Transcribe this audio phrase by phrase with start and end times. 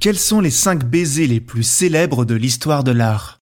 [0.00, 3.40] Quels sont les 5 baisers les plus célèbres de l'histoire de l'art?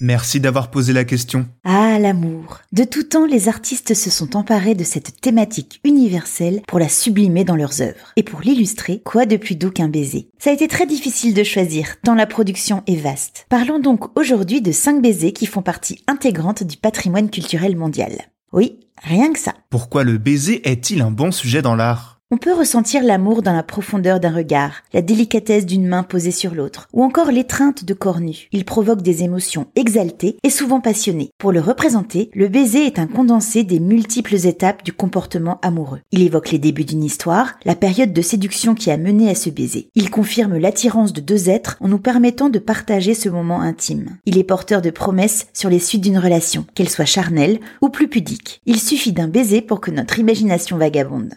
[0.00, 1.46] Merci d'avoir posé la question.
[1.64, 2.60] Ah, l'amour.
[2.72, 7.44] De tout temps, les artistes se sont emparés de cette thématique universelle pour la sublimer
[7.44, 8.14] dans leurs œuvres.
[8.16, 11.44] Et pour l'illustrer, quoi de plus doux qu'un baiser Ça a été très difficile de
[11.44, 13.44] choisir, tant la production est vaste.
[13.50, 18.12] Parlons donc aujourd'hui de 5 baisers qui font partie intégrante du patrimoine culturel mondial.
[18.54, 19.52] Oui, rien que ça.
[19.68, 22.19] Pourquoi le baiser est-il un bon sujet dans l'art?
[22.32, 26.54] On peut ressentir l'amour dans la profondeur d'un regard, la délicatesse d'une main posée sur
[26.54, 28.46] l'autre, ou encore l'étreinte de corps nus.
[28.52, 31.30] Il provoque des émotions exaltées et souvent passionnées.
[31.38, 35.98] Pour le représenter, le baiser est un condensé des multiples étapes du comportement amoureux.
[36.12, 39.50] Il évoque les débuts d'une histoire, la période de séduction qui a mené à ce
[39.50, 39.90] baiser.
[39.96, 44.18] Il confirme l'attirance de deux êtres en nous permettant de partager ce moment intime.
[44.24, 48.06] Il est porteur de promesses sur les suites d'une relation, qu'elle soit charnelle ou plus
[48.06, 48.60] pudique.
[48.66, 51.34] Il suffit d'un baiser pour que notre imagination vagabonde.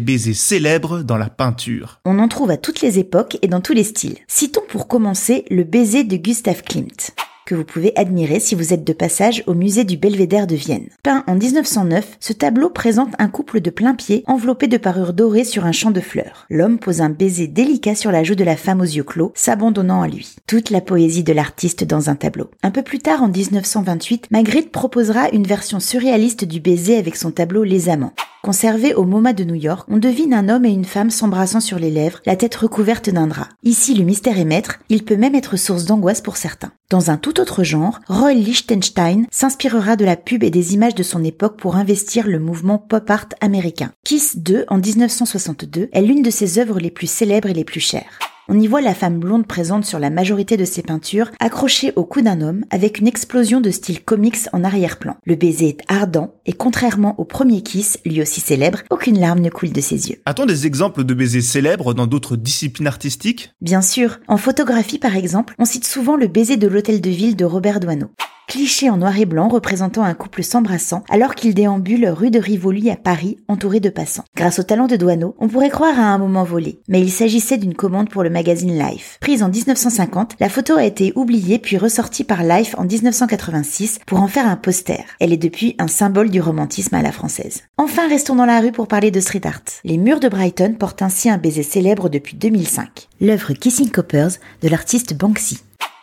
[0.00, 2.00] Baisers célèbres dans la peinture.
[2.04, 4.18] On en trouve à toutes les époques et dans tous les styles.
[4.26, 7.14] Citons pour commencer le baiser de Gustav Klimt
[7.50, 10.86] que vous pouvez admirer si vous êtes de passage au musée du Belvédère de Vienne.
[11.02, 15.42] Peint en 1909, ce tableau présente un couple de plein pied enveloppé de parures dorées
[15.42, 16.46] sur un champ de fleurs.
[16.48, 20.02] L'homme pose un baiser délicat sur la joue de la femme aux yeux clos, s'abandonnant
[20.02, 20.36] à lui.
[20.46, 22.52] Toute la poésie de l'artiste dans un tableau.
[22.62, 27.32] Un peu plus tard, en 1928, Magritte proposera une version surréaliste du baiser avec son
[27.32, 28.14] tableau Les Amants.
[28.42, 31.78] Conservé au MoMA de New York, on devine un homme et une femme s'embrassant sur
[31.78, 33.48] les lèvres, la tête recouverte d'un drap.
[33.64, 36.72] Ici, le mystère est maître, il peut même être source d'angoisse pour certains.
[36.88, 41.02] Dans un tout autre genre, Roy Lichtenstein s'inspirera de la pub et des images de
[41.02, 43.92] son époque pour investir le mouvement pop art américain.
[44.04, 47.80] Kiss 2 en 1962 est l'une de ses œuvres les plus célèbres et les plus
[47.80, 48.29] chères.
[48.52, 52.02] On y voit la femme blonde présente sur la majorité de ses peintures, accrochée au
[52.02, 55.16] cou d'un homme, avec une explosion de style comics en arrière-plan.
[55.24, 59.50] Le baiser est ardent, et contrairement au premier kiss, lui aussi célèbre, aucune larme ne
[59.50, 60.16] coule de ses yeux.
[60.26, 63.52] A-t-on des exemples de baisers célèbres dans d'autres disciplines artistiques?
[63.60, 64.18] Bien sûr.
[64.26, 67.78] En photographie, par exemple, on cite souvent le baiser de l'hôtel de ville de Robert
[67.78, 68.10] Doisneau
[68.50, 72.90] cliché en noir et blanc représentant un couple s'embrassant alors qu'il déambule rue de Rivoli
[72.90, 74.24] à Paris entouré de passants.
[74.36, 77.58] Grâce au talent de Douaneau, on pourrait croire à un moment volé, mais il s'agissait
[77.58, 79.18] d'une commande pour le magazine Life.
[79.20, 84.20] Prise en 1950, la photo a été oubliée puis ressortie par Life en 1986 pour
[84.20, 85.04] en faire un poster.
[85.20, 87.62] Elle est depuis un symbole du romantisme à la française.
[87.78, 89.62] Enfin, restons dans la rue pour parler de street art.
[89.84, 93.06] Les murs de Brighton portent ainsi un baiser célèbre depuis 2005.
[93.20, 95.60] L'œuvre Kissing Coppers de l'artiste Banksy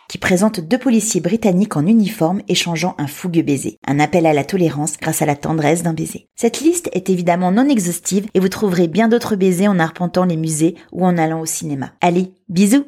[0.08, 3.78] qui présente deux policiers britanniques en uniforme échangeant un fougueux baiser.
[3.86, 6.26] Un appel à la tolérance grâce à la tendresse d'un baiser.
[6.34, 10.36] Cette liste est évidemment non exhaustive et vous trouverez bien d'autres baisers en arpentant les
[10.36, 11.92] musées ou en allant au cinéma.
[12.00, 12.86] Allez, bisous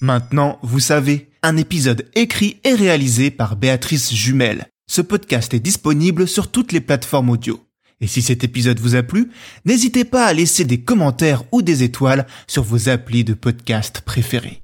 [0.00, 4.66] Maintenant, vous savez, un épisode écrit et réalisé par Béatrice Jumel.
[4.88, 7.58] Ce podcast est disponible sur toutes les plateformes audio.
[8.00, 9.30] Et si cet épisode vous a plu,
[9.64, 14.62] n'hésitez pas à laisser des commentaires ou des étoiles sur vos applis de podcast préférés.